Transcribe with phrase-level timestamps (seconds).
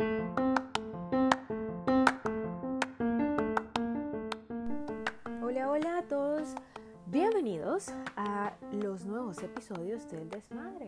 [0.00, 0.14] Hola,
[5.68, 6.54] hola a todos.
[7.06, 10.86] Bienvenidos a los nuevos episodios del Desmadre.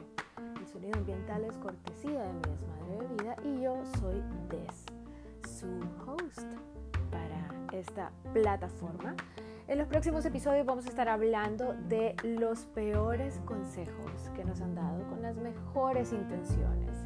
[0.60, 4.86] El sonido ambiental es cortesía de mi Desmadre de Vida y yo soy Des,
[5.58, 5.66] su
[6.06, 6.46] host
[7.10, 9.16] para esta plataforma.
[9.66, 14.76] En los próximos episodios vamos a estar hablando de los peores consejos que nos han
[14.76, 16.96] dado con las mejores intenciones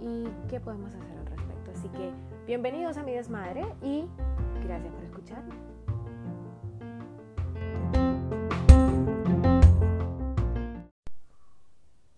[0.00, 1.23] y qué podemos hacer.
[1.84, 2.14] Así que
[2.46, 4.06] bienvenidos a mi Desmadre y
[4.64, 5.54] gracias por escucharme.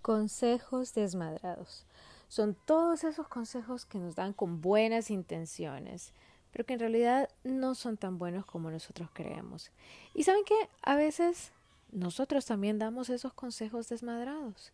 [0.02, 1.84] Consejos desmadrados.
[2.28, 6.12] Son todos esos consejos que nos dan con buenas intenciones,
[6.52, 9.72] pero que en realidad no son tan buenos como nosotros creemos.
[10.14, 11.50] Y saben que a veces
[11.90, 14.72] nosotros también damos esos consejos desmadrados.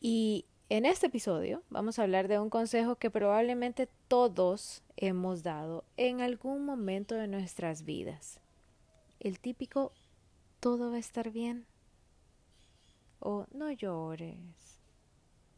[0.00, 5.84] Y en este episodio vamos a hablar de un consejo que probablemente todos hemos dado
[5.96, 8.38] en algún momento de nuestras vidas.
[9.18, 9.92] El típico
[10.60, 11.66] todo va a estar bien
[13.18, 14.78] o no llores,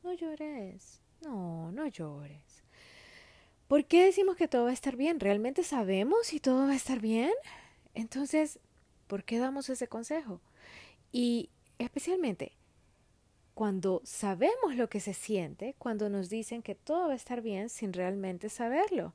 [0.03, 2.65] no llores, no, no llores.
[3.69, 5.21] ¿Por qué decimos que todo va a estar bien?
[5.21, 7.33] ¿Realmente sabemos si todo va a estar bien?
[7.93, 8.61] Entonces,
[9.09, 10.41] ¿por qué damos ese consejo?
[11.13, 12.53] Y especialmente
[13.55, 17.69] cuando sabemos lo que se siente, cuando nos dicen que todo va a estar bien
[17.69, 19.15] sin realmente saberlo.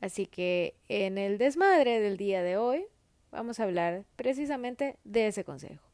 [0.00, 2.86] Así que en el desmadre del día de hoy
[3.30, 5.84] vamos a hablar precisamente de ese consejo.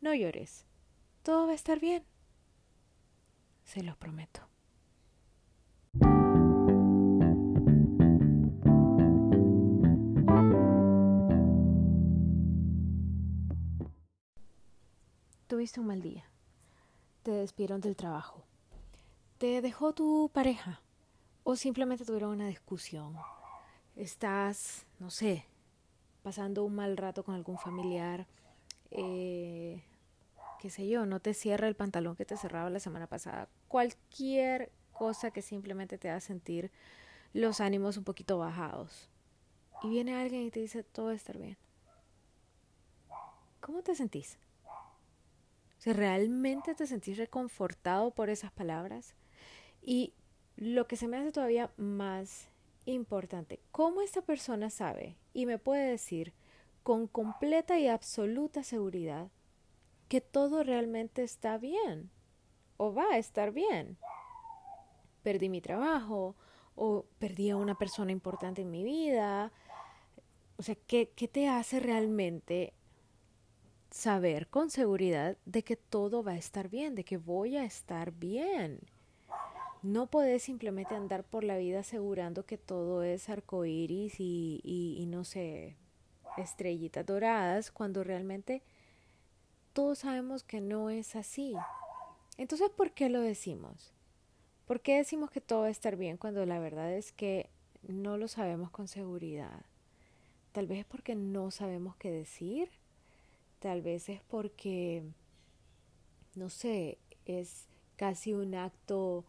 [0.00, 0.66] No llores.
[1.22, 2.04] Todo va a estar bien.
[3.64, 4.42] Se los prometo.
[15.46, 16.31] Tuviste un mal día.
[17.22, 18.42] Te despidieron del trabajo.
[19.38, 20.80] Te dejó tu pareja.
[21.44, 23.16] O simplemente tuvieron una discusión.
[23.96, 25.44] Estás, no sé,
[26.22, 28.26] pasando un mal rato con algún familiar.
[28.90, 29.82] Eh,
[30.60, 34.70] qué sé yo, no te cierra el pantalón que te cerraba la semana pasada, cualquier
[34.92, 36.70] cosa que simplemente te haga sentir
[37.32, 39.08] los ánimos un poquito bajados.
[39.82, 41.56] Y viene alguien y te dice, todo va a estar bien.
[43.60, 44.38] ¿Cómo te sentís?
[45.82, 49.16] Si realmente te sentís reconfortado por esas palabras.
[49.82, 50.12] Y
[50.54, 52.48] lo que se me hace todavía más
[52.84, 56.34] importante, ¿cómo esta persona sabe y me puede decir
[56.84, 59.32] con completa y absoluta seguridad
[60.08, 62.10] que todo realmente está bien
[62.76, 63.96] o va a estar bien.
[65.24, 66.36] Perdí mi trabajo
[66.76, 69.50] o perdí a una persona importante en mi vida.
[70.58, 72.72] O sea, ¿qué, qué te hace realmente
[73.92, 78.12] saber con seguridad de que todo va a estar bien, de que voy a estar
[78.12, 78.80] bien?
[79.82, 85.06] No podés simplemente andar por la vida asegurando que todo es arcoíris y, y, y
[85.06, 85.76] no sé,
[86.36, 88.62] estrellitas doradas, cuando realmente
[89.72, 91.54] todos sabemos que no es así.
[92.38, 93.92] Entonces, ¿por qué lo decimos?
[94.66, 97.50] ¿Por qué decimos que todo va a estar bien cuando la verdad es que
[97.82, 99.66] no lo sabemos con seguridad?
[100.52, 102.70] Tal vez es porque no sabemos qué decir.
[103.62, 105.04] Tal vez es porque,
[106.34, 109.24] no sé, es casi un acto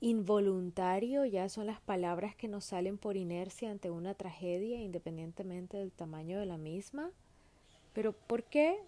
[0.00, 5.90] involuntario, ya son las palabras que nos salen por inercia ante una tragedia, independientemente del
[5.90, 7.10] tamaño de la misma.
[7.92, 8.78] Pero ¿por qué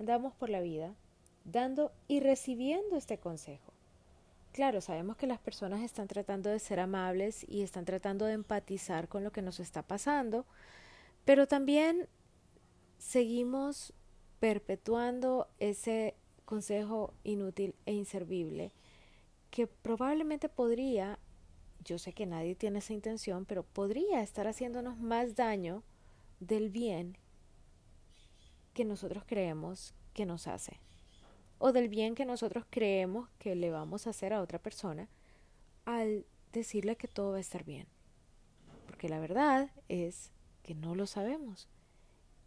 [0.00, 0.94] andamos por la vida
[1.44, 3.72] dando y recibiendo este consejo.
[4.52, 9.08] Claro, sabemos que las personas están tratando de ser amables y están tratando de empatizar
[9.08, 10.44] con lo que nos está pasando,
[11.24, 12.08] pero también
[13.02, 13.92] seguimos
[14.38, 16.14] perpetuando ese
[16.44, 18.72] consejo inútil e inservible
[19.50, 21.18] que probablemente podría,
[21.84, 25.82] yo sé que nadie tiene esa intención, pero podría estar haciéndonos más daño
[26.38, 27.18] del bien
[28.72, 30.78] que nosotros creemos que nos hace
[31.58, 35.08] o del bien que nosotros creemos que le vamos a hacer a otra persona
[35.86, 37.88] al decirle que todo va a estar bien.
[38.86, 40.30] Porque la verdad es
[40.62, 41.68] que no lo sabemos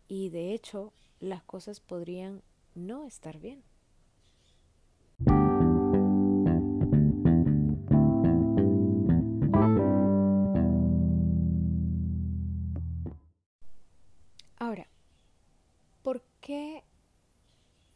[0.07, 2.41] y de hecho las cosas podrían
[2.75, 3.63] no estar bien.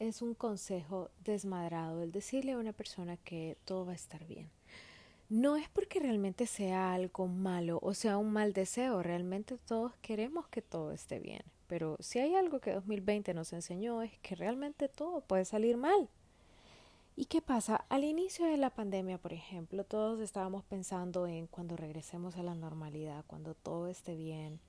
[0.09, 4.49] es un consejo desmadrado el decirle a una persona que todo va a estar bien.
[5.29, 10.47] No es porque realmente sea algo malo o sea un mal deseo, realmente todos queremos
[10.47, 11.43] que todo esté bien.
[11.67, 16.09] Pero si hay algo que 2020 nos enseñó es que realmente todo puede salir mal.
[17.15, 17.85] ¿Y qué pasa?
[17.89, 22.55] Al inicio de la pandemia, por ejemplo, todos estábamos pensando en cuando regresemos a la
[22.55, 24.59] normalidad, cuando todo esté bien,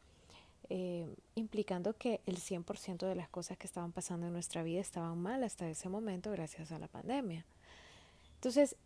[0.68, 5.16] eh, implicando que el 100% de las cosas que estaban pasando en nuestra vida estaban
[5.16, 7.46] mal hasta ese momento gracias a la pandemia.
[8.34, 8.76] Entonces,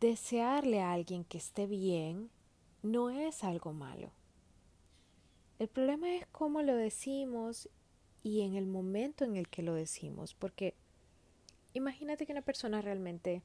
[0.00, 2.30] desearle a alguien que esté bien
[2.82, 4.10] no es algo malo.
[5.58, 7.68] El problema es cómo lo decimos
[8.22, 10.74] y en el momento en el que lo decimos, porque
[11.72, 13.42] imagínate que una persona realmente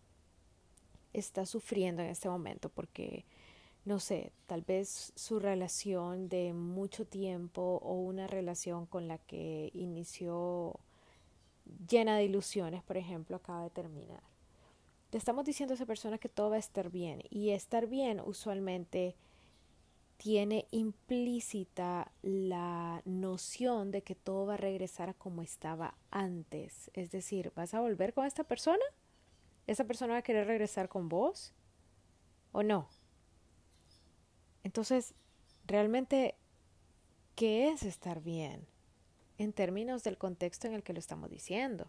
[1.14, 3.26] está sufriendo en este momento porque
[3.86, 9.72] no sé, tal vez su relación de mucho tiempo o una relación con la que
[9.74, 10.80] inició
[11.90, 14.24] llena de ilusiones, por ejemplo, acaba de terminar.
[15.14, 18.20] Le estamos diciendo a esa persona que todo va a estar bien y estar bien
[18.20, 19.16] usualmente
[20.18, 26.90] tiene implícita la noción de que todo va a regresar a como estaba antes.
[26.96, 28.84] Es decir, ¿vas a volver con esta persona?
[29.68, 31.54] ¿Esa persona va a querer regresar con vos?
[32.52, 32.90] ¿O no?
[34.64, 35.14] Entonces,
[35.68, 36.34] realmente,
[37.36, 38.66] ¿qué es estar bien?
[39.38, 41.88] En términos del contexto en el que lo estamos diciendo.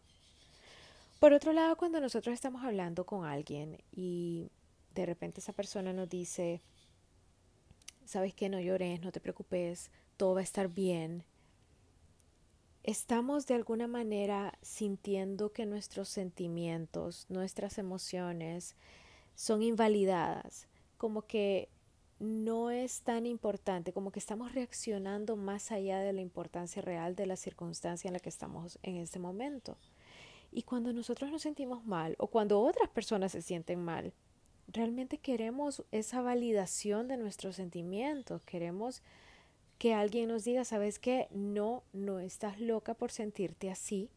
[1.25, 4.51] Por otro lado, cuando nosotros estamos hablando con alguien y
[4.95, 6.61] de repente esa persona nos dice,
[8.05, 11.25] sabes que no llores, no te preocupes, todo va a estar bien.
[12.83, 18.77] Estamos de alguna manera sintiendo que nuestros sentimientos, nuestras emociones
[19.35, 20.69] son invalidadas,
[20.99, 21.71] como que
[22.19, 27.25] no es tan importante, como que estamos reaccionando más allá de la importancia real de
[27.25, 29.79] la circunstancia en la que estamos en este momento.
[30.55, 34.15] Y cuando nosotros nos sentimos mal o cuando otras personas se sienten mal,
[34.69, 39.03] realmente queremos esa validación de nuestros sentimientos, queremos
[39.79, 44.09] que alguien nos diga, sabes qué, no, no estás loca por sentirte así,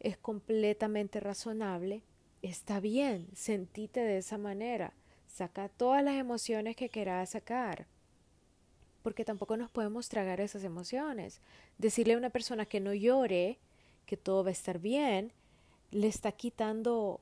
[0.00, 2.02] es completamente razonable,
[2.40, 4.94] está bien, sentite de esa manera
[5.32, 7.86] Saca todas las emociones que quieras sacar.
[9.02, 11.40] Porque tampoco nos podemos tragar esas emociones.
[11.78, 13.58] Decirle a una persona que no llore,
[14.04, 15.32] que todo va a estar bien,
[15.92, 17.20] le está quitando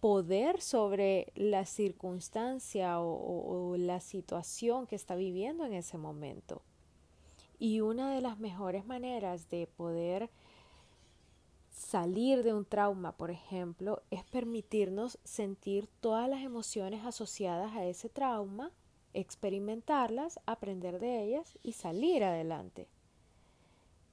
[0.00, 6.62] poder sobre la circunstancia o, la situación que está viviendo en ese momento.
[7.58, 10.30] Y una de las mejores maneras de poder
[11.70, 18.08] salir de un trauma, por ejemplo, es permitirnos sentir todas las emociones asociadas a ese
[18.08, 18.70] trauma,
[19.14, 22.86] experimentarlas, aprender de ellas y salir adelante.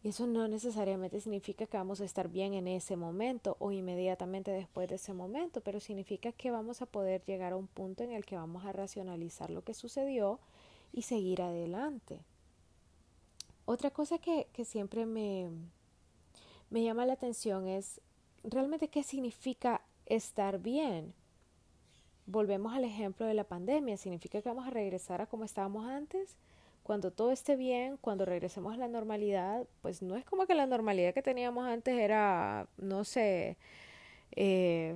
[0.05, 4.87] Eso no necesariamente significa que vamos a estar bien en ese momento o inmediatamente después
[4.87, 8.23] de ese momento, pero significa que vamos a poder llegar a un punto en el
[8.23, 10.39] que vamos a racionalizar lo que sucedió
[10.93, 12.19] y seguir adelante.
[13.65, 15.49] Otra cosa que, que siempre me,
[16.69, 17.99] me llama la atención es
[18.43, 21.15] realmente qué significa estar bien.
[22.27, 23.97] Volvemos al ejemplo de la pandemia.
[23.97, 26.35] ¿Significa que vamos a regresar a como estábamos antes?
[26.85, 30.67] Cuando todo esté bien, cuando regresemos a la normalidad, pues no es como que la
[30.67, 33.57] normalidad que teníamos antes era, no sé,
[34.35, 34.95] eh,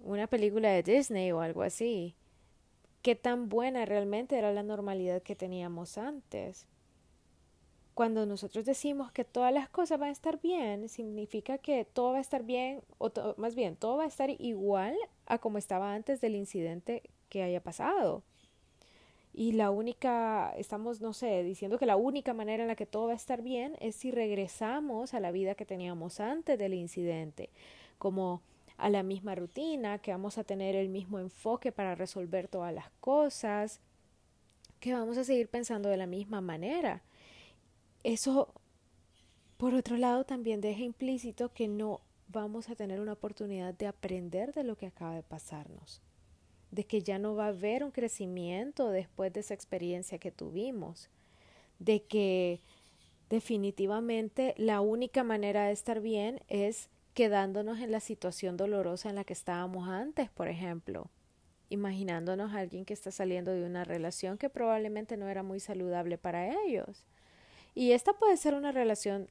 [0.00, 2.16] una película de Disney o algo así.
[3.02, 6.66] ¿Qué tan buena realmente era la normalidad que teníamos antes?
[7.94, 12.18] Cuando nosotros decimos que todas las cosas van a estar bien, significa que todo va
[12.18, 14.96] a estar bien, o más bien, todo va a estar igual
[15.26, 18.24] a como estaba antes del incidente que haya pasado.
[19.32, 23.06] Y la única, estamos, no sé, diciendo que la única manera en la que todo
[23.06, 27.50] va a estar bien es si regresamos a la vida que teníamos antes del incidente,
[27.98, 28.42] como
[28.76, 32.90] a la misma rutina, que vamos a tener el mismo enfoque para resolver todas las
[33.00, 33.80] cosas,
[34.80, 37.02] que vamos a seguir pensando de la misma manera.
[38.02, 38.52] Eso,
[39.58, 44.54] por otro lado, también deja implícito que no vamos a tener una oportunidad de aprender
[44.54, 46.00] de lo que acaba de pasarnos,
[46.70, 51.10] de que ya no va a haber un crecimiento después de esa experiencia que tuvimos,
[51.78, 52.60] de que
[53.28, 59.24] definitivamente la única manera de estar bien es quedándonos en la situación dolorosa en la
[59.24, 61.10] que estábamos antes, por ejemplo,
[61.68, 66.18] imaginándonos a alguien que está saliendo de una relación que probablemente no era muy saludable
[66.18, 67.04] para ellos
[67.74, 69.28] y esta puede ser una relación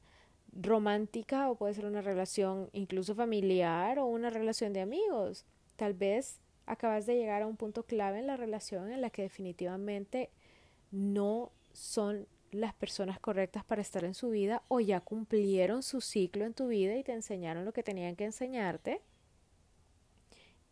[0.52, 5.44] romántica o puede ser una relación incluso familiar o una relación de amigos.
[5.76, 6.39] Tal vez
[6.70, 10.30] acabas de llegar a un punto clave en la relación en la que definitivamente
[10.90, 16.44] no son las personas correctas para estar en su vida o ya cumplieron su ciclo
[16.44, 19.00] en tu vida y te enseñaron lo que tenían que enseñarte.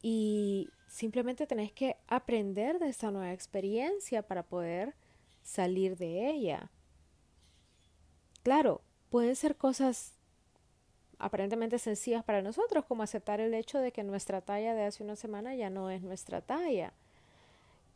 [0.03, 4.95] Y simplemente tenés que aprender de esta nueva experiencia para poder
[5.43, 6.71] salir de ella.
[8.43, 10.18] Claro, pueden ser cosas
[11.19, 15.17] aparentemente sencillas para nosotros, como aceptar el hecho de que nuestra talla de hace una
[15.17, 16.93] semana ya no es nuestra talla.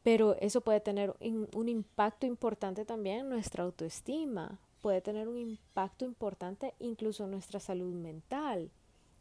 [0.02, 6.04] Pero eso puede tener un impacto importante también en nuestra autoestima, puede tener un impacto
[6.04, 8.70] importante incluso en nuestra salud mental.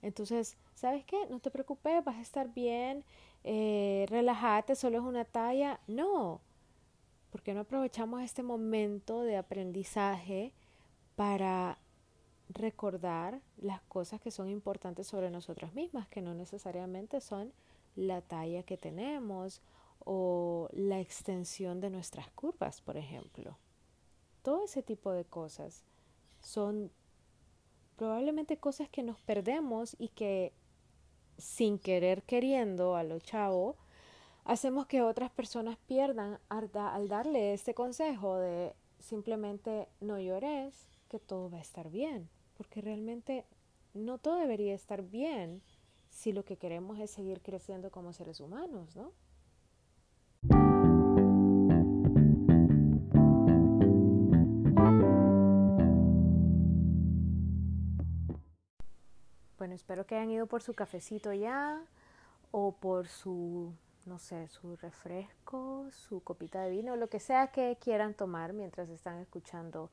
[0.02, 1.18] Entonces, ¿sabes qué?
[1.30, 3.04] No te preocupes, vas a estar bien,
[3.44, 5.80] eh, relájate, solo es una talla.
[5.88, 6.42] No,
[7.32, 10.52] porque no aprovechamos este momento de aprendizaje
[11.16, 11.78] para
[12.54, 17.54] recordar las cosas que son importantes sobre nosotras mismas, que no necesariamente son
[17.96, 19.62] la talla que tenemos
[20.00, 23.58] o la extensión de nuestras curvas, por ejemplo.
[24.42, 25.84] Todo ese tipo de cosas
[26.40, 26.92] son
[27.96, 30.54] probablemente cosas que nos perdemos y que
[31.38, 33.78] sin querer queriendo a lo chavo
[34.44, 41.20] hacemos que otras personas pierdan al, al darle este consejo de simplemente no llores, que
[41.20, 42.30] todo va a estar bien,
[42.62, 43.44] porque realmente
[43.96, 45.64] no todo debería estar bien
[46.12, 49.14] si lo que queremos es seguir creciendo como seres humanos, ¿no?
[59.58, 61.84] Bueno, espero que hayan ido por su cafecito ya
[62.52, 63.74] o por su,
[64.06, 68.88] no sé, su refresco, su copita de vino, lo que sea que quieran tomar mientras
[68.90, 69.90] están escuchando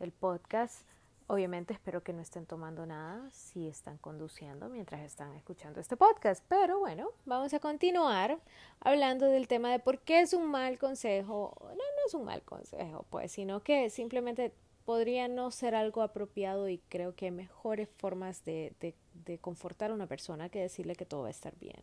[0.00, 0.86] el podcast.
[1.30, 6.42] Obviamente espero que no estén tomando nada si están conduciendo mientras están escuchando este podcast.
[6.48, 8.38] Pero bueno, vamos a continuar
[8.80, 11.54] hablando del tema de por qué es un mal consejo.
[11.60, 14.54] No, no es un mal consejo, pues, sino que simplemente
[14.86, 19.94] podría no ser algo apropiado y creo que hay mejores formas de, de, confortar a
[19.94, 21.82] una persona que decirle que todo va a estar bien.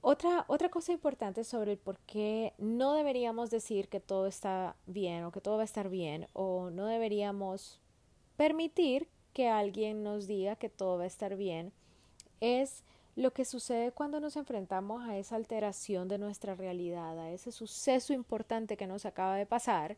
[0.00, 5.24] Otra, otra cosa importante sobre el por qué no deberíamos decir que todo está bien
[5.24, 7.81] o que todo va a estar bien o no deberíamos
[8.36, 11.72] permitir que alguien nos diga que todo va a estar bien
[12.40, 12.84] es
[13.14, 18.12] lo que sucede cuando nos enfrentamos a esa alteración de nuestra realidad, a ese suceso
[18.12, 19.96] importante que nos acaba de pasar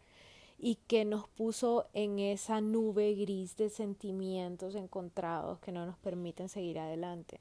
[0.59, 6.49] y que nos puso en esa nube gris de sentimientos encontrados que no nos permiten
[6.49, 7.41] seguir adelante.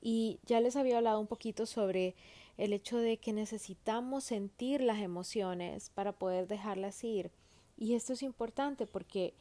[0.00, 2.14] Y ya les había hablado un poquito sobre
[2.56, 7.30] el hecho de que necesitamos sentir las emociones para poder dejarlas ir.
[7.76, 9.32] Y esto es importante porque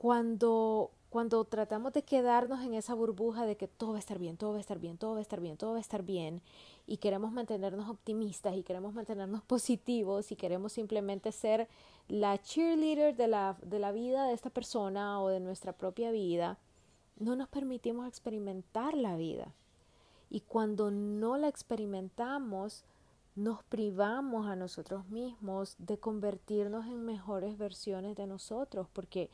[0.00, 4.38] cuando cuando tratamos de quedarnos en esa burbuja de que todo va a estar bien,
[4.38, 6.40] todo va a estar bien, todo va a estar bien, todo va a estar bien,
[6.86, 11.68] y queremos mantenernos optimistas y queremos mantenernos positivos y queremos simplemente ser
[12.08, 16.58] la cheerleader de la, de la vida de esta persona o de nuestra propia vida,
[17.18, 19.52] no nos permitimos experimentar la vida.
[20.30, 22.84] Y cuando no la experimentamos,
[23.34, 29.28] nos privamos a nosotros mismos de convertirnos en mejores versiones de nosotros, porque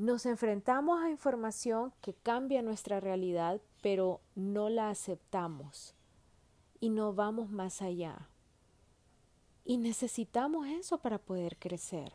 [0.00, 5.94] nos enfrentamos a información que cambia nuestra realidad, pero no la aceptamos
[6.80, 8.26] y no vamos más allá.
[9.62, 12.14] Y necesitamos eso para poder crecer.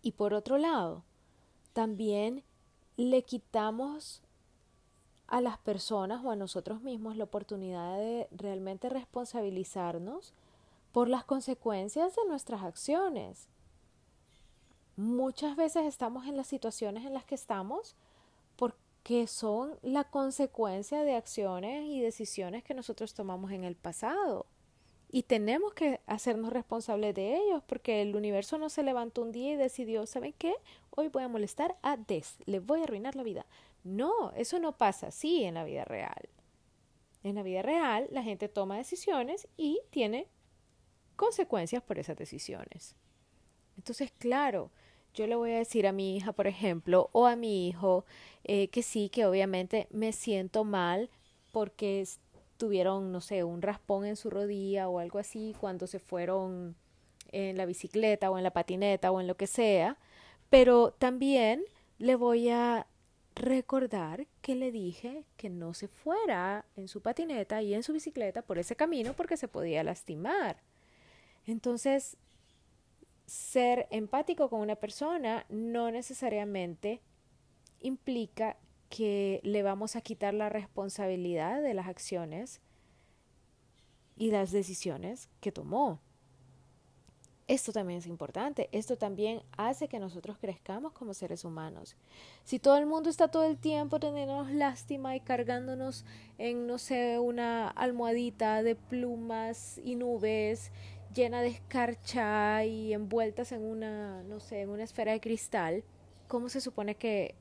[0.00, 1.04] Y por otro lado,
[1.74, 2.42] también
[2.96, 4.22] le quitamos
[5.26, 10.32] a las personas o a nosotros mismos la oportunidad de realmente responsabilizarnos
[10.90, 13.46] por las consecuencias de nuestras acciones
[14.96, 17.96] muchas veces estamos en las situaciones en las que estamos
[18.56, 24.46] porque son la consecuencia de acciones y decisiones que nosotros tomamos en el pasado.
[25.10, 29.52] Y tenemos que hacernos responsables de ellos porque el universo no se levantó un día
[29.52, 30.54] y decidió, ¿saben qué?
[30.90, 33.46] Hoy voy a molestar a Des, le voy a arruinar la vida.
[33.84, 36.28] No, eso no pasa así en la vida real.
[37.22, 40.26] En la vida real la gente toma decisiones y tiene
[41.16, 42.96] consecuencias por esas decisiones.
[43.76, 44.70] Entonces, claro,
[45.14, 48.04] yo le voy a decir a mi hija, por ejemplo, o a mi hijo,
[48.42, 51.08] eh, que sí, que obviamente me siento mal
[51.52, 52.04] porque
[52.56, 56.76] tuvieron, no sé, un raspón en su rodilla o algo así cuando se fueron
[57.32, 59.98] en la bicicleta o en la patineta o en lo que sea,
[60.50, 61.64] pero también
[61.98, 62.86] le voy a
[63.34, 68.42] recordar que le dije que no se fuera en su patineta y en su bicicleta
[68.42, 70.62] por ese camino porque se podía lastimar.
[71.46, 72.16] Entonces,
[73.26, 77.00] ser empático con una persona no necesariamente
[77.80, 78.56] implica
[78.88, 82.60] que le vamos a quitar la responsabilidad de las acciones
[84.16, 86.00] y las decisiones que tomó.
[87.46, 91.94] Esto también es importante, esto también hace que nosotros crezcamos como seres humanos.
[92.42, 96.06] Si todo el mundo está todo el tiempo teniéndonos lástima y cargándonos
[96.38, 100.72] en, no sé, una almohadita de plumas y nubes
[101.14, 105.84] llena de escarcha y envueltas en una, no sé, en una esfera de cristal,
[106.28, 107.36] ¿cómo se supone que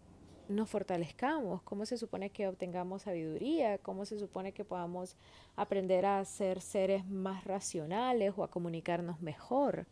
[0.50, 5.16] nos fortalezcamos, cómo se supone que obtengamos sabiduría, cómo se supone que podamos
[5.56, 9.86] aprender a ser seres más racionales o a comunicarnos mejor.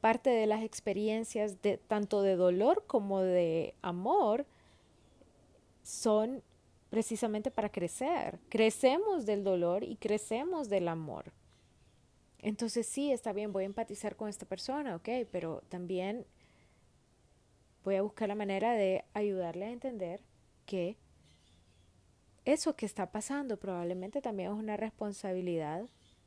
[0.00, 4.46] Parte de las experiencias de tanto de dolor como de amor
[5.82, 6.42] son
[6.90, 8.38] precisamente para crecer.
[8.48, 11.32] Crecemos del dolor y crecemos del amor.
[12.44, 16.26] Entonces sí, está bien, voy a empatizar con esta persona, ok, pero también
[17.82, 20.20] voy a buscar la manera de ayudarle a entender
[20.66, 20.98] que
[22.44, 25.86] eso que está pasando probablemente también es una responsabilidad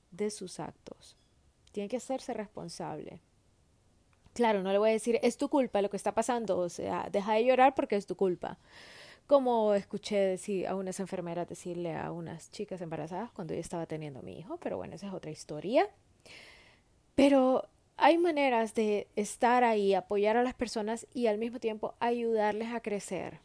[0.09, 1.15] de sus actos.
[1.71, 3.21] Tiene que hacerse responsable.
[4.33, 7.09] Claro, no le voy a decir, es tu culpa lo que está pasando, o sea,
[7.11, 8.57] deja de llorar porque es tu culpa.
[9.27, 14.21] Como escuché decir a unas enfermeras decirle a unas chicas embarazadas cuando yo estaba teniendo
[14.21, 15.87] a mi hijo, pero bueno, esa es otra historia.
[17.17, 22.71] Pero hay maneras de estar ahí, apoyar a las personas y al mismo tiempo ayudarles
[22.71, 23.39] a crecer.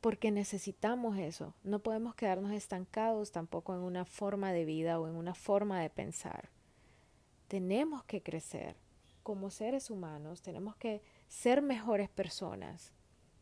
[0.00, 1.52] Porque necesitamos eso.
[1.62, 5.90] No podemos quedarnos estancados tampoco en una forma de vida o en una forma de
[5.90, 6.48] pensar.
[7.48, 8.76] Tenemos que crecer
[9.22, 12.94] como seres humanos, tenemos que ser mejores personas.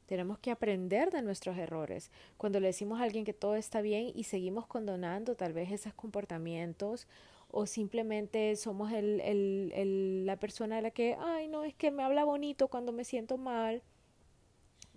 [0.06, 2.10] Tenemos que aprender de nuestros errores.
[2.36, 5.94] Cuando le decimos a alguien que todo está bien y seguimos condonando tal vez esos
[5.94, 7.06] comportamientos
[7.52, 11.90] o simplemente somos el, el, el, la persona de la que, ay, no, es que
[11.90, 13.82] me habla bonito cuando me siento mal.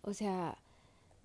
[0.01, 0.57] O sea,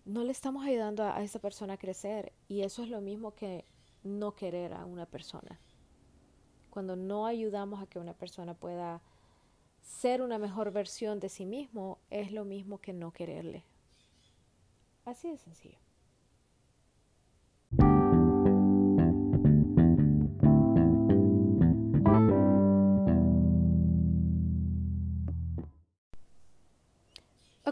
[0.04, 3.34] no le estamos ayudando a, a esa persona a crecer y eso es lo mismo
[3.34, 3.64] que
[4.02, 5.60] no querer a una persona.
[6.68, 9.00] Cuando no ayudamos a que una persona pueda
[9.82, 13.64] ser una mejor versión de sí mismo, es lo mismo que no quererle.
[15.04, 15.79] Así de sencillo.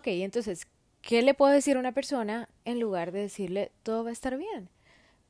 [0.09, 0.67] Entonces,
[1.03, 4.37] ¿qué le puedo decir a una persona en lugar de decirle todo va a estar
[4.37, 4.69] bien?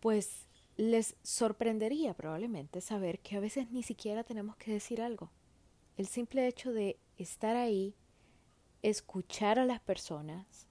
[0.01, 5.31] Pues les sorprendería probablemente saber que a veces ni siquiera tenemos que decir algo.
[5.97, 7.95] El simple hecho de estar ahí,
[8.83, 10.69] escuchar a las personas,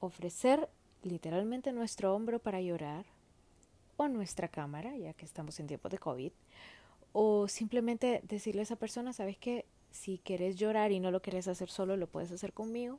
[0.00, 0.68] ofrecer
[1.02, 3.06] literalmente nuestro hombro para llorar,
[3.96, 6.32] o nuestra cámara, ya que estamos en tiempos de COVID,
[7.12, 9.64] o simplemente decirle a esa persona, ¿sabes qué?
[9.90, 12.98] si quieres llorar y no lo quieres hacer solo, lo puedes hacer conmigo.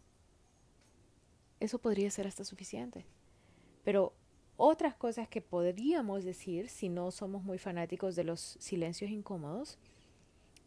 [1.60, 3.06] Eso podría ser hasta suficiente.
[3.84, 4.14] Pero
[4.58, 9.78] otras cosas que podríamos decir, si no somos muy fanáticos de los silencios incómodos,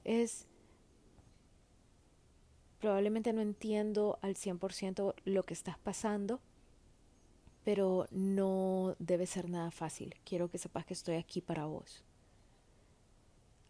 [0.05, 0.47] es
[2.81, 6.41] probablemente no entiendo al 100% lo que estás pasando,
[7.65, 10.17] pero no debe ser nada fácil.
[10.25, 12.03] Quiero que sepas que estoy aquí para vos.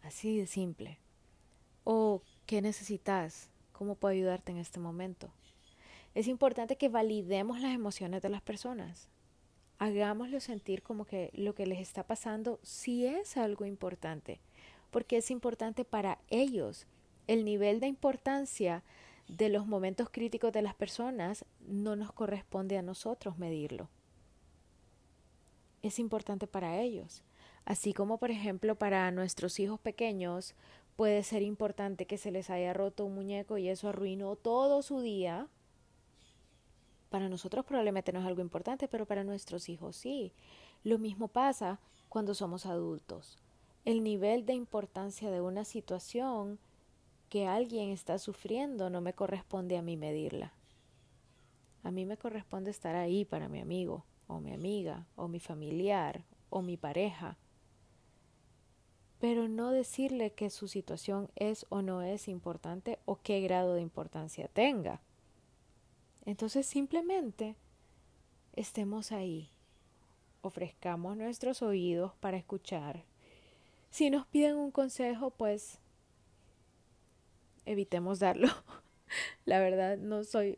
[0.01, 0.97] Así de simple.
[1.83, 3.49] O ¿Qué necesitas?
[3.71, 5.31] ¿Cómo puedo ayudarte en este momento?
[6.15, 9.09] Es importante que validemos las emociones de las personas.
[9.79, 14.39] Hagámoslo sentir como que lo que les está pasando sí es algo importante,
[14.91, 16.85] porque es importante para ellos.
[17.27, 18.83] El nivel de importancia
[19.27, 23.89] de los momentos críticos de las personas no nos corresponde a nosotros medirlo.
[25.81, 27.23] Es importante para ellos.
[27.65, 30.53] Así como, por ejemplo, para nuestros hijos pequeños
[30.95, 35.01] puede ser importante que se les haya roto un muñeco y eso arruinó todo su
[35.01, 35.47] día.
[37.13, 40.33] Para nosotros probablemente no es algo importante, pero para nuestros hijos sí.
[40.83, 43.37] Lo mismo pasa cuando somos adultos.
[43.85, 46.57] El nivel de importancia de una situación
[47.29, 50.53] que alguien está sufriendo no me corresponde a mí medirla.
[51.83, 56.23] A mí me corresponde estar ahí para mi amigo o mi amiga o mi familiar
[56.49, 57.37] o mi pareja
[59.19, 63.81] pero no decirle que su situación es o no es importante o qué grado de
[63.81, 64.99] importancia tenga.
[66.25, 67.55] Entonces simplemente
[68.53, 69.49] estemos ahí,
[70.41, 73.03] ofrezcamos nuestros oídos para escuchar.
[73.89, 75.79] Si nos piden un consejo, pues
[77.65, 78.47] evitemos darlo.
[79.45, 80.57] La verdad, no soy...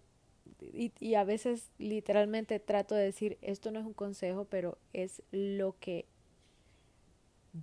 [0.61, 5.75] Y, a veces literalmente trato de decir, esto no es un consejo, pero es lo
[5.79, 6.05] que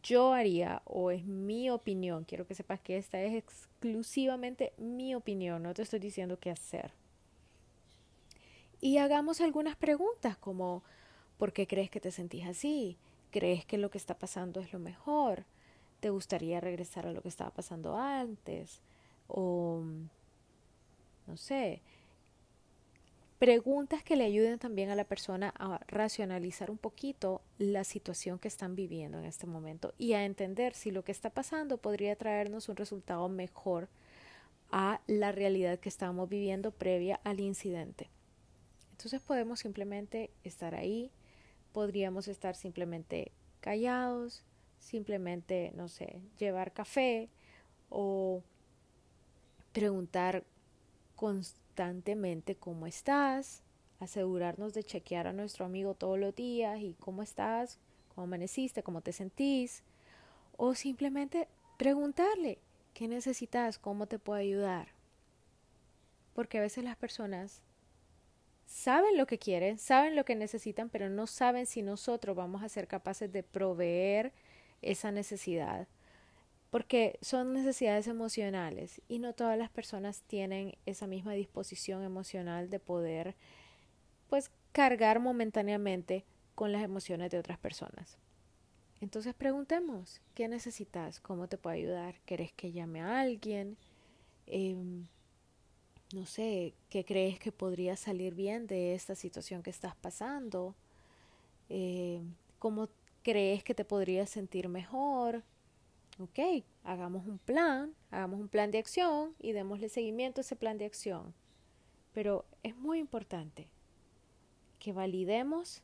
[0.02, 5.62] yo haría o es mi opinión, quiero que sepas que esta es exclusivamente mi opinión,
[5.62, 6.92] no te estoy diciendo qué hacer.
[8.84, 10.82] Y hagamos algunas preguntas como
[11.38, 12.98] ¿por qué crees que te sentís así?
[13.30, 15.44] ¿Crees que lo que está pasando es lo mejor?
[16.00, 18.80] ¿Te gustaría regresar a lo que estaba pasando antes?
[19.28, 19.84] O
[21.28, 21.80] no sé,
[23.38, 28.48] preguntas que le ayuden también a la persona a racionalizar un poquito la situación que
[28.48, 32.68] están viviendo en este momento y a entender si lo que está pasando podría traernos
[32.68, 33.88] un resultado mejor
[34.72, 38.10] a la realidad que estamos viviendo previa al incidente.
[39.02, 41.10] Entonces podemos simplemente estar ahí,
[41.72, 44.44] podríamos estar simplemente callados,
[44.78, 47.28] simplemente, no sé, llevar café
[47.90, 48.44] o
[49.72, 50.44] preguntar
[51.16, 53.64] constantemente cómo estás,
[53.98, 57.80] asegurarnos de chequear a nuestro amigo todos los días y cómo estás,
[58.14, 59.82] cómo amaneciste, cómo te sentís,
[60.56, 62.60] o simplemente preguntarle
[62.94, 64.90] qué necesitas, cómo te puedo ayudar.
[66.34, 67.62] Porque a veces las personas
[68.72, 72.70] saben lo que quieren, saben lo que necesitan, pero no saben si nosotros vamos a
[72.70, 74.32] ser capaces de proveer
[74.80, 75.88] esa necesidad.
[76.70, 82.78] Porque son necesidades emocionales y no todas las personas tienen esa misma disposición emocional de
[82.78, 83.36] poder
[84.30, 88.16] pues cargar momentáneamente con las emociones de otras personas.
[89.02, 91.20] Entonces preguntemos, ¿qué necesitas?
[91.20, 92.18] ¿Cómo te puedo ayudar?
[92.24, 93.76] ¿Querés que llame a alguien?
[94.46, 94.74] Eh,
[96.14, 100.74] no sé, qué crees que podría salir bien de esta situación que estás pasando,
[101.68, 102.22] eh,
[102.58, 102.88] cómo
[103.22, 105.42] crees que te podrías sentir mejor.
[106.18, 110.78] Ok, hagamos un plan, hagamos un plan de acción y démosle seguimiento a ese plan
[110.78, 111.34] de acción.
[112.12, 113.68] Pero es muy importante
[114.78, 115.82] que validemos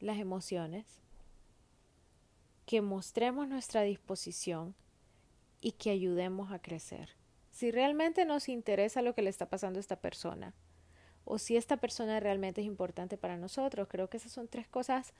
[0.00, 0.86] las emociones,
[2.64, 4.74] que mostremos nuestra disposición
[5.60, 7.10] y que ayudemos a crecer
[7.54, 10.54] si realmente nos interesa lo que le está pasando a esta persona
[11.24, 13.86] o si esta persona realmente es importante para nosotros.
[13.88, 15.14] Creo que esas son tres cosas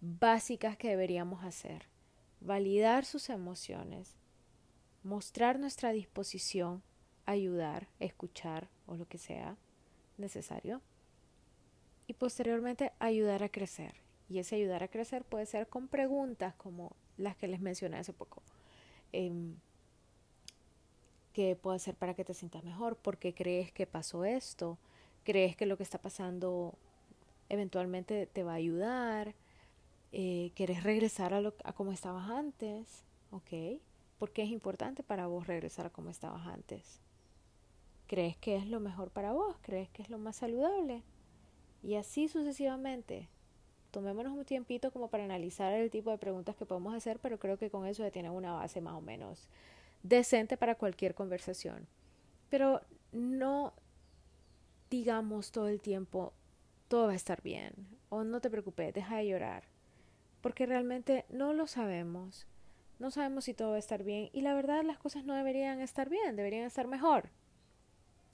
[0.00, 1.90] básicas que deberíamos hacer.
[2.40, 4.16] Validar sus emociones,
[5.02, 6.82] mostrar nuestra disposición,
[7.26, 9.58] ayudar, escuchar o lo que sea
[10.16, 10.80] necesario
[12.06, 13.92] y posteriormente ayudar a crecer.
[14.30, 18.14] Y ese ayudar a crecer puede ser con preguntas como las que les mencioné hace
[18.14, 18.42] poco.
[19.12, 19.56] Em,
[21.34, 24.78] qué puedo hacer para que te sientas mejor, por qué crees que pasó esto,
[25.24, 26.74] crees que lo que está pasando
[27.50, 29.34] eventualmente te va a ayudar,
[30.12, 33.80] eh, quieres regresar a, lo, a como estabas antes, ¿ok?
[34.18, 37.00] ¿Por qué es importante para vos regresar a como estabas antes?
[38.06, 39.56] ¿Crees que es lo mejor para vos?
[39.60, 41.02] ¿Crees que es lo más saludable?
[41.82, 43.28] Y así sucesivamente.
[43.90, 47.58] Tomémonos un tiempito como para analizar el tipo de preguntas que podemos hacer, pero creo
[47.58, 49.48] que con eso ya tiene una base más o menos
[50.04, 51.88] decente para cualquier conversación.
[52.50, 53.72] Pero no
[54.90, 56.32] digamos todo el tiempo,
[56.86, 57.72] todo va a estar bien,
[58.10, 59.64] o no te preocupes, deja de llorar,
[60.40, 62.46] porque realmente no lo sabemos.
[63.00, 65.80] No sabemos si todo va a estar bien y la verdad las cosas no deberían
[65.80, 67.30] estar bien, deberían estar mejor.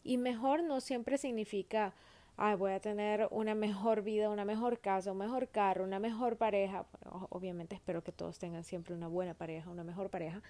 [0.05, 1.95] Y mejor no siempre significa,
[2.37, 6.37] ay, voy a tener una mejor vida, una mejor casa, un mejor carro, una mejor
[6.37, 6.85] pareja.
[7.31, 10.43] obviamente espero que todos tengan siempre una buena pareja, una mejor pareja.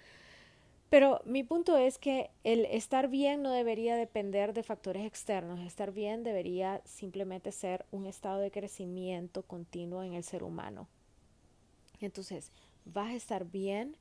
[0.91, 5.61] Pero mi punto es que el estar bien no debería depender de factores externos.
[5.61, 10.89] Estar bien debería simplemente ser un estado de crecimiento continuo en el ser humano.
[12.01, 12.51] Entonces,
[12.83, 13.95] vas a estar bien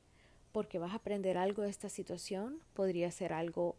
[0.50, 2.58] porque vas a aprender algo de esta situación.
[2.74, 3.76] Podría ser algo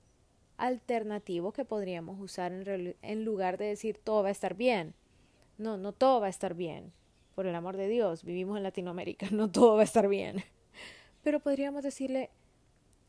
[0.55, 4.93] alternativo que podríamos usar en, en lugar de decir todo va a estar bien.
[5.57, 6.93] No, no todo va a estar bien.
[7.35, 10.45] Por el amor de Dios, vivimos en Latinoamérica, no todo va a estar bien.
[11.23, 12.29] Pero podríamos decirle,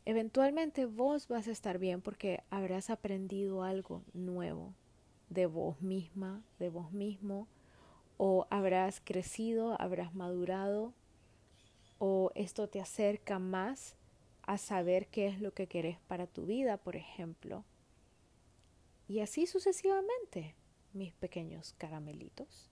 [0.05, 4.73] eventualmente vos vas a estar bien porque habrás aprendido algo nuevo
[5.29, 7.47] de vos misma, de vos mismo,
[8.17, 10.93] o habrás crecido, habrás madurado,
[11.97, 13.95] o esto te acerca más
[14.43, 17.63] a saber qué es lo que querés para tu vida, por ejemplo.
[19.07, 20.53] Y así sucesivamente,
[20.91, 22.69] mis pequeños caramelitos.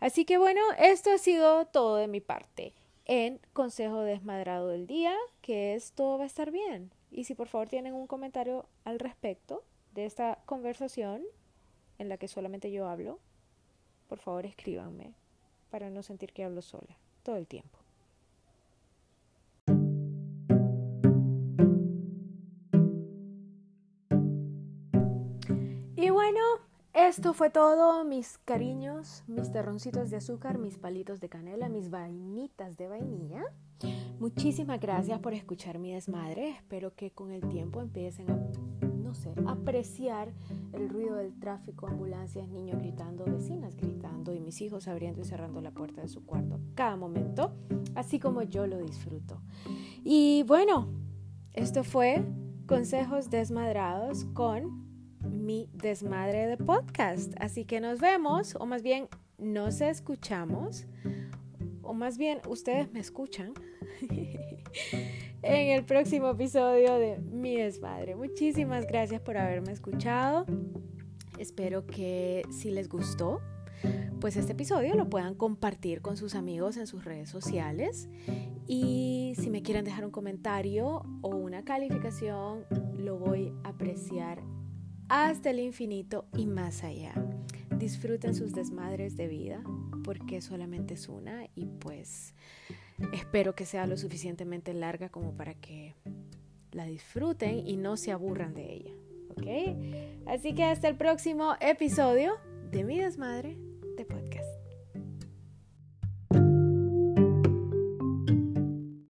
[0.00, 5.14] Así que bueno, esto ha sido todo de mi parte en Consejo Desmadrado del Día,
[5.40, 6.90] que es todo va a estar bien.
[7.10, 11.22] Y si por favor tienen un comentario al respecto de esta conversación
[11.98, 13.18] en la que solamente yo hablo,
[14.08, 15.14] por favor escríbanme
[15.70, 17.81] para no sentir que hablo sola todo el tiempo.
[27.12, 32.78] Esto fue todo, mis cariños, mis terroncitos de azúcar, mis palitos de canela, mis vainitas
[32.78, 33.42] de vainilla.
[34.18, 36.48] Muchísimas gracias por escuchar mi desmadre.
[36.48, 38.38] Espero que con el tiempo empiecen a,
[38.86, 40.32] no sé, apreciar
[40.72, 45.60] el ruido del tráfico, ambulancias, niños gritando, vecinas gritando y mis hijos abriendo y cerrando
[45.60, 47.52] la puerta de su cuarto cada momento,
[47.94, 49.42] así como yo lo disfruto.
[50.02, 50.88] Y bueno,
[51.52, 52.24] esto fue
[52.66, 54.81] Consejos Desmadrados con
[55.42, 57.32] mi desmadre de podcast.
[57.38, 60.86] Así que nos vemos, o más bien nos escuchamos,
[61.82, 63.52] o más bien ustedes me escuchan
[65.42, 68.14] en el próximo episodio de Mi desmadre.
[68.14, 70.46] Muchísimas gracias por haberme escuchado.
[71.38, 73.40] Espero que si les gustó,
[74.20, 78.08] pues este episodio lo puedan compartir con sus amigos en sus redes sociales.
[78.68, 82.64] Y si me quieren dejar un comentario o una calificación,
[82.96, 84.51] lo voy a apreciar
[85.12, 87.12] hasta el infinito y más allá.
[87.76, 89.62] Disfruten sus desmadres de vida
[90.04, 92.34] porque solamente es una y pues
[93.12, 95.94] espero que sea lo suficientemente larga como para que
[96.70, 98.92] la disfruten y no se aburran de ella.
[99.32, 100.26] ¿Ok?
[100.26, 102.32] Así que hasta el próximo episodio
[102.70, 103.58] de Mi Desmadre